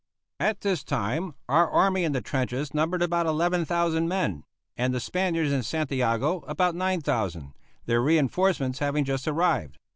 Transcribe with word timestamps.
At 0.39 0.61
this 0.61 0.83
time 0.83 1.35
our 1.47 1.69
army 1.69 2.03
in 2.03 2.11
the 2.11 2.21
trenches 2.21 2.73
numbered 2.73 3.03
about 3.03 3.27
11,000 3.27 4.07
men; 4.07 4.43
and 4.75 4.95
the 4.95 4.99
Spaniards 4.99 5.51
in 5.51 5.61
Santiago 5.61 6.39
about 6.47 6.73
9,000,* 6.73 7.53
their 7.85 8.01
reinforcements 8.01 8.79
having 8.79 9.05
just 9.05 9.27
arrived. 9.27 9.77